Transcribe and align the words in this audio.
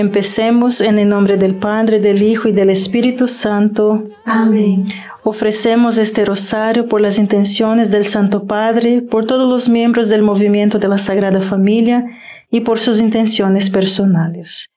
Empecemos 0.00 0.80
en 0.80 0.98
el 0.98 1.10
nombre 1.10 1.36
del 1.36 1.56
Padre, 1.56 2.00
del 2.00 2.22
Hijo 2.22 2.48
y 2.48 2.52
del 2.52 2.70
Espíritu 2.70 3.28
Santo. 3.28 4.08
Amén. 4.24 4.88
Ofrecemos 5.24 5.98
este 5.98 6.24
rosario 6.24 6.88
por 6.88 7.02
las 7.02 7.18
intenciones 7.18 7.90
del 7.90 8.06
Santo 8.06 8.46
Padre, 8.46 9.02
por 9.02 9.26
todos 9.26 9.46
los 9.46 9.68
miembros 9.68 10.08
del 10.08 10.22
movimiento 10.22 10.78
de 10.78 10.88
la 10.88 10.96
Sagrada 10.96 11.42
Familia 11.42 12.02
y 12.50 12.62
por 12.62 12.80
sus 12.80 12.98
intenciones 12.98 13.68
personales. 13.68 14.70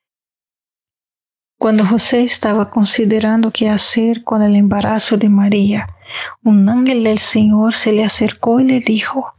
Cuando 1.58 1.86
José 1.86 2.24
estaba 2.24 2.70
considerando 2.70 3.50
qué 3.52 3.70
hacer 3.70 4.26
con 4.26 4.44
el 4.44 4.58
embarazo 4.58 5.16
de 5.16 5.30
María, 5.30 5.88
un 6.44 6.68
ángel 6.68 7.02
del 7.06 7.20
Señor 7.20 7.76
se 7.76 7.94
le 7.94 8.04
acercó 8.04 8.60
y 8.60 8.66
le 8.66 8.82
dijo, 8.82 9.36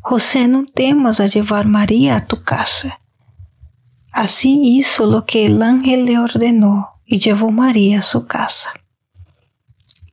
José, 0.00 0.48
no 0.48 0.66
temas 0.66 1.20
a 1.20 1.28
llevar 1.28 1.68
María 1.68 2.16
a 2.16 2.26
tu 2.26 2.42
casa. 2.42 2.98
Así 4.14 4.60
hizo 4.62 5.06
lo 5.06 5.26
que 5.26 5.44
el 5.44 5.60
ángel 5.60 6.06
le 6.06 6.20
ordenó 6.20 7.00
y 7.04 7.18
llevó 7.18 7.50
María 7.50 7.98
a 7.98 8.02
su 8.02 8.28
casa. 8.28 8.72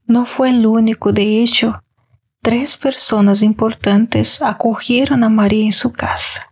No 0.08 0.26
fue 0.26 0.50
el 0.50 0.66
único, 0.66 1.14
de 1.14 1.44
hecho, 1.44 1.84
tres 2.42 2.78
personas 2.78 3.44
importantes 3.44 4.42
acogieron 4.42 5.24
a 5.24 5.30
María 5.30 5.66
en 5.66 5.72
su 5.72 5.94
casa. 5.94 6.52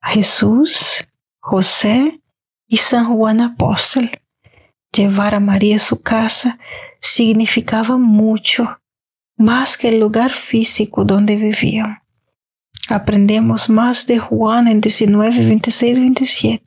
Jesús, 0.00 1.04
José 1.40 2.22
y 2.66 2.78
San 2.78 3.14
Juan 3.14 3.42
Apóstol. 3.42 4.10
Llevar 4.92 5.34
a 5.34 5.40
María 5.40 5.76
a 5.76 5.80
su 5.80 6.00
casa 6.00 6.58
significaba 7.02 7.98
mucho, 7.98 8.80
más 9.36 9.76
que 9.76 9.90
el 9.90 10.00
lugar 10.00 10.30
físico 10.32 11.04
donde 11.04 11.36
vivían. 11.36 11.98
Aprendemos 12.88 13.68
más 13.68 14.06
de 14.06 14.18
Juan 14.18 14.68
en 14.68 14.80
19, 14.80 15.44
26, 15.44 15.98
27. 15.98 16.64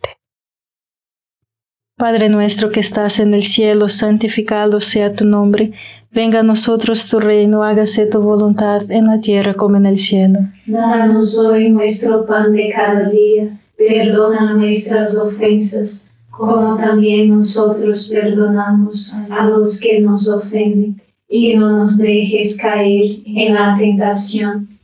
Padre 1.98 2.28
nuestro 2.28 2.72
que 2.72 2.81
estás 2.81 3.20
en 3.20 3.34
el 3.34 3.44
cielo, 3.44 3.88
santificado 3.88 4.81
sea 4.81 5.14
tu 5.14 5.23
nombre. 5.23 5.72
Venga 6.11 6.42
a 6.42 6.44
nosotros 6.44 7.08
tu 7.08 7.20
reino, 7.22 7.64
hágase 7.64 8.06
tu 8.06 8.22
voluntad 8.22 8.89
en 8.92 9.08
la 9.08 9.22
tierra 9.22 9.53
como 9.53 9.78
en 9.78 9.86
el 9.86 9.98
cielo. 9.98 10.39
Danos 10.66 11.38
hoy 11.38 11.70
nuestro 11.70 12.26
pan 12.26 12.52
de 12.52 12.70
cada 12.70 13.09
día. 13.09 13.58
Perdona 13.78 14.54
nuestras 14.56 15.17
ofensas, 15.17 16.11
como 16.30 16.76
también 16.76 17.30
nosotros 17.30 18.09
perdonamos 18.11 19.16
a 19.30 19.45
los 19.45 19.80
que 19.80 20.02
nos 20.02 20.28
ofenden. 20.28 21.02
Y 21.30 21.56
no 21.56 21.78
nos 21.78 21.98
dejes 21.98 22.58
caer 22.58 23.20
en 23.26 23.54
la 23.54 23.78
tentación 23.78 24.78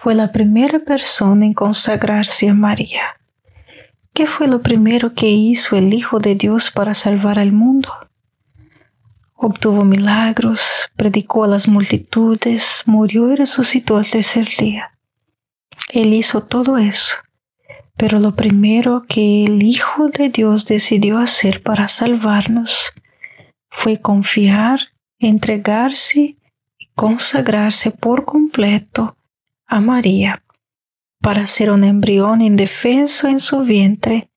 fue 0.00 0.14
la 0.14 0.30
primera 0.30 0.78
persona 0.78 1.44
en 1.44 1.54
consagrarse 1.54 2.48
a 2.48 2.54
María. 2.54 3.02
¿Qué 4.14 4.26
fue 4.26 4.46
lo 4.46 4.62
primero 4.62 5.12
que 5.12 5.28
hizo 5.28 5.76
el 5.76 5.92
Hijo 5.92 6.20
de 6.20 6.36
Dios 6.36 6.70
para 6.70 6.94
salvar 6.94 7.40
al 7.40 7.50
mundo? 7.50 7.92
Obtuvo 9.34 9.84
milagros, 9.84 10.88
predicó 10.94 11.42
a 11.42 11.48
las 11.48 11.66
multitudes, 11.66 12.84
murió 12.86 13.32
y 13.32 13.36
resucitó 13.36 13.96
al 13.96 14.08
tercer 14.08 14.48
día. 14.56 14.92
Él 15.92 16.14
hizo 16.14 16.44
todo 16.44 16.78
eso, 16.78 17.16
pero 17.96 18.20
lo 18.20 18.36
primero 18.36 19.04
que 19.08 19.46
el 19.46 19.64
Hijo 19.64 20.10
de 20.10 20.28
Dios 20.28 20.64
decidió 20.66 21.18
hacer 21.18 21.60
para 21.64 21.88
salvarnos 21.88 22.92
fue 23.68 24.00
confiar, 24.00 24.78
entregarse 25.18 26.36
y 26.78 26.88
consagrarse 26.94 27.90
por 27.90 28.24
completo 28.24 29.17
a 29.68 29.80
María 29.80 30.42
para 31.20 31.46
ser 31.46 31.70
un 31.70 31.84
embrión 31.84 32.40
indefenso 32.40 33.28
en 33.28 33.38
su 33.38 33.60
vientre 33.60 34.30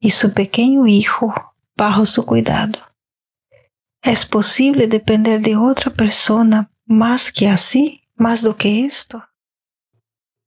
y 0.00 0.10
su 0.10 0.32
pequeño 0.32 0.86
hijo 0.86 1.34
bajo 1.76 2.06
su 2.06 2.24
cuidado. 2.24 2.78
¿Es 4.02 4.24
posible 4.24 4.86
depender 4.86 5.42
de 5.42 5.56
otra 5.56 5.92
persona 5.92 6.70
más 6.86 7.30
que 7.30 7.48
así, 7.48 8.00
más 8.16 8.42
do 8.42 8.56
que 8.56 8.86
esto? 8.86 9.22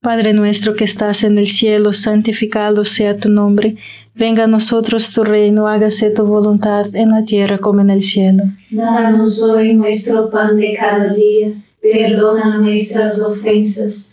Padre 0.02 0.34
nuestro 0.34 0.76
que 0.76 0.84
estás 0.84 1.24
en 1.24 1.38
el 1.38 1.48
cielo, 1.48 1.94
santificado 1.94 2.84
sea 2.84 3.18
tu 3.18 3.30
nombre. 3.30 3.78
Venga 4.16 4.46
a 4.46 4.48
nosotros 4.48 5.14
tu 5.14 5.24
reino, 5.24 5.68
hágase 5.68 6.10
tu 6.10 6.26
voluntad 6.26 6.94
en 6.94 7.12
la 7.12 7.24
tierra 7.24 7.60
como 7.60 7.82
en 7.82 7.90
el 7.92 8.02
cielo. 8.02 8.44
Danos 8.72 9.42
hoy 9.44 9.74
nuestro 9.76 10.30
pan 10.30 10.58
de 10.58 10.76
cada 10.78 11.14
día, 11.14 11.54
perdona 11.82 12.58
nuestras 12.58 13.22
ofensas 13.22 14.13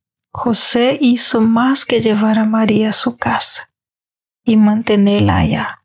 José 0.33 0.97
hizo 1.01 1.41
más 1.41 1.83
que 1.83 1.99
llevar 1.99 2.39
a 2.39 2.45
María 2.45 2.89
a 2.89 2.93
su 2.93 3.17
casa 3.17 3.69
y 4.45 4.55
mantenerla 4.55 5.37
allá. 5.37 5.83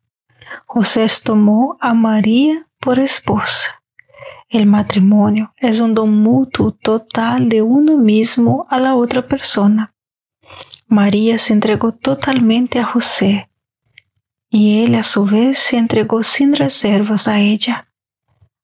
José 0.66 1.06
tomó 1.22 1.76
a 1.80 1.94
María 1.94 2.68
por 2.78 3.00
esposa. 3.00 3.82
El 4.48 4.66
matrimonio 4.66 5.52
es 5.56 5.80
un 5.80 5.94
don 5.94 6.22
mutuo 6.22 6.70
total 6.72 7.48
de 7.48 7.62
uno 7.62 7.96
mismo 7.96 8.66
a 8.70 8.78
la 8.78 8.94
otra 8.94 9.26
persona. 9.26 9.92
María 10.86 11.38
se 11.40 11.52
entregó 11.52 11.92
totalmente 11.92 12.78
a 12.78 12.84
José 12.84 13.50
y 14.48 14.84
él 14.84 14.94
a 14.94 15.02
su 15.02 15.24
vez 15.24 15.58
se 15.58 15.76
entregó 15.76 16.22
sin 16.22 16.54
reservas 16.54 17.26
a 17.26 17.40
ella. 17.40 17.88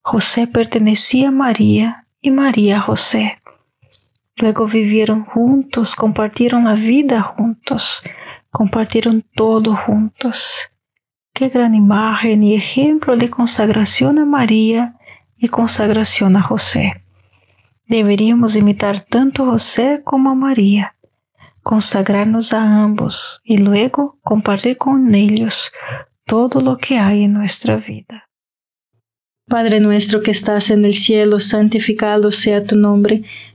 José 0.01 0.47
pertenecía 0.47 1.29
a 1.29 1.33
María 1.33 2.07
y 2.21 2.31
María 2.31 2.77
a 2.79 2.81
José. 2.81 3.42
Luego 4.43 4.67
vivieron 4.67 5.25
juntos, 5.25 5.95
compartieron 5.95 6.65
la 6.65 6.75
vida 6.75 7.23
juntos, 7.23 8.03
compartieron 8.51 9.25
todo 9.37 9.77
juntos. 9.77 10.73
Qué 11.33 11.49
gran 11.49 11.77
imagen 11.77 12.43
y 12.43 12.57
ejemplo 12.57 13.17
de 13.17 13.31
consagración 13.31 14.19
a 14.19 14.25
María 14.25 14.97
y 15.37 15.47
consagración 15.47 16.35
a 16.35 16.43
José. 16.43 17.05
Deberíamos 17.87 18.57
imitar 18.57 19.03
tanto 19.03 19.45
a 19.45 19.53
José 19.53 20.01
como 20.03 20.31
a 20.31 20.35
María, 20.35 20.97
consagrarnos 21.63 22.53
a 22.53 22.83
ambos 22.83 23.41
y 23.45 23.59
luego 23.59 24.19
compartir 24.23 24.77
con 24.77 25.15
ellos 25.15 25.71
todo 26.27 26.61
lo 26.61 26.79
que 26.79 26.99
hay 26.99 27.23
en 27.23 27.35
nuestra 27.35 27.77
vida. 27.77 28.29
Padre 29.49 29.79
nuestro 29.79 30.21
que 30.21 30.33
estás 30.33 30.71
en 30.71 30.85
el 30.85 30.95
cielo, 30.95 31.39
santificado 31.39 32.33
sea 32.33 32.65
tu 32.65 32.75
nombre, 32.75 33.23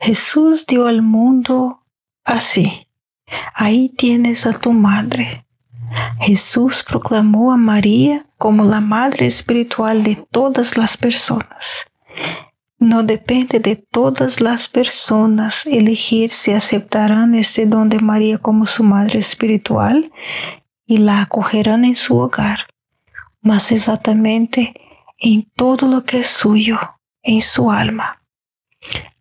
Jesús 0.00 0.66
dio 0.66 0.86
al 0.86 1.02
mundo 1.02 1.82
así. 2.24 2.88
Ahí 3.54 3.88
tienes 3.90 4.46
a 4.46 4.52
tu 4.52 4.72
madre. 4.72 5.44
Jesús 6.20 6.84
proclamó 6.86 7.52
a 7.52 7.56
María 7.56 8.26
como 8.36 8.64
la 8.64 8.80
madre 8.80 9.26
espiritual 9.26 10.02
de 10.02 10.16
todas 10.30 10.76
las 10.76 10.96
personas. 10.96 11.86
No 12.78 13.02
depende 13.02 13.58
de 13.58 13.74
todas 13.74 14.40
las 14.40 14.68
personas 14.68 15.66
elegir 15.66 16.30
si 16.30 16.52
aceptarán 16.52 17.34
este 17.34 17.66
don 17.66 17.88
de 17.88 17.98
María 17.98 18.38
como 18.38 18.66
su 18.66 18.84
madre 18.84 19.18
espiritual 19.18 20.12
y 20.86 20.98
la 20.98 21.22
acogerán 21.22 21.84
en 21.84 21.96
su 21.96 22.18
hogar, 22.18 22.68
más 23.40 23.72
exactamente 23.72 24.74
en 25.18 25.50
todo 25.56 25.88
lo 25.88 26.04
que 26.04 26.20
es 26.20 26.28
suyo, 26.28 26.78
en 27.22 27.42
su 27.42 27.72
alma. 27.72 28.22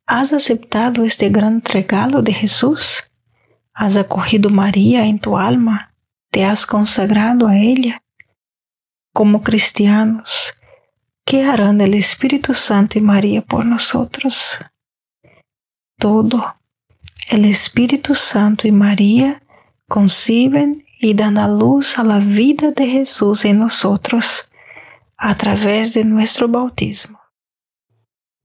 ¿Has 0.09 0.31
aceptado 0.31 1.03
este 1.03 1.27
gran 1.27 1.61
regalo 1.61 2.21
de 2.21 2.33
Jesús? 2.33 3.03
¿Has 3.73 3.97
acogido 3.97 4.49
María 4.49 5.05
en 5.05 5.19
tu 5.19 5.37
alma? 5.37 5.93
¿Te 6.31 6.45
has 6.45 6.65
consagrado 6.65 7.45
a 7.45 7.57
ella? 7.57 8.01
Como 9.13 9.43
cristianos, 9.43 10.53
¿qué 11.25 11.43
harán 11.43 11.81
el 11.81 11.93
Espíritu 11.93 12.53
Santo 12.53 12.97
y 12.97 13.01
María 13.01 13.41
por 13.41 13.65
nosotros? 13.65 14.57
Todo. 15.99 16.55
El 17.29 17.43
Espíritu 17.43 18.15
Santo 18.15 18.65
y 18.65 18.71
María 18.71 19.43
conciben 19.89 20.85
y 21.01 21.15
dan 21.15 21.37
a 21.37 21.49
luz 21.49 21.99
a 21.99 22.05
la 22.05 22.19
vida 22.19 22.71
de 22.71 22.87
Jesús 22.87 23.43
en 23.43 23.59
nosotros 23.59 24.49
a 25.17 25.35
través 25.35 25.93
de 25.93 26.05
nuestro 26.05 26.47
bautismo. 26.47 27.16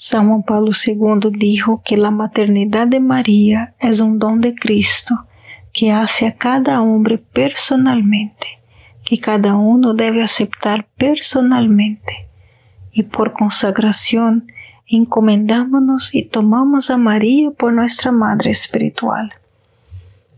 San 0.00 0.28
Juan 0.28 0.44
Pablo 0.44 0.70
II 0.70 1.32
dijo 1.32 1.82
que 1.84 1.96
la 1.96 2.12
maternidad 2.12 2.86
de 2.86 3.00
María 3.00 3.74
es 3.80 3.98
un 3.98 4.20
don 4.20 4.40
de 4.40 4.54
Cristo 4.54 5.26
que 5.72 5.90
hace 5.90 6.28
a 6.28 6.36
cada 6.36 6.80
hombre 6.80 7.18
personalmente, 7.18 8.60
que 9.04 9.18
cada 9.18 9.56
uno 9.56 9.94
debe 9.94 10.22
aceptar 10.22 10.86
personalmente. 10.96 12.28
Y 12.92 13.02
por 13.02 13.32
consagración 13.32 14.52
encomendámonos 14.86 16.14
y 16.14 16.22
tomamos 16.22 16.90
a 16.90 16.96
María 16.96 17.50
por 17.50 17.72
nuestra 17.72 18.12
Madre 18.12 18.52
Espiritual. 18.52 19.34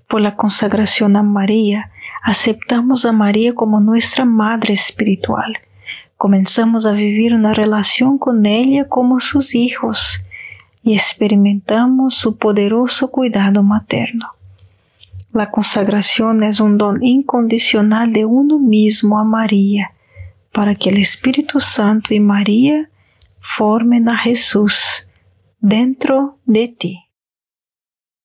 Por 0.08 0.22
la 0.22 0.36
consagración 0.36 1.16
a 1.16 1.22
María, 1.22 1.90
aceptamos 2.22 3.04
a 3.04 3.12
María 3.12 3.54
como 3.54 3.78
nuestra 3.78 4.24
Madre 4.24 4.72
Espiritual 4.72 5.58
comenzamos 6.20 6.84
a 6.84 6.92
vivir 6.92 7.34
una 7.34 7.54
relación 7.54 8.18
con 8.18 8.44
ella 8.44 8.86
como 8.86 9.20
sus 9.20 9.54
hijos 9.54 10.22
y 10.82 10.92
experimentamos 10.92 12.14
su 12.14 12.36
poderoso 12.36 13.10
cuidado 13.10 13.62
materno. 13.62 14.26
La 15.32 15.50
consagración 15.50 16.42
es 16.42 16.60
un 16.60 16.76
don 16.76 17.02
incondicional 17.02 18.12
de 18.12 18.26
uno 18.26 18.58
mismo 18.58 19.18
a 19.18 19.24
María, 19.24 19.92
para 20.52 20.74
que 20.74 20.90
el 20.90 20.98
Espíritu 20.98 21.58
Santo 21.58 22.12
y 22.12 22.20
María 22.20 22.90
formen 23.40 24.10
a 24.10 24.18
Jesús 24.18 25.08
dentro 25.58 26.38
de 26.44 26.68
ti. 26.68 27.09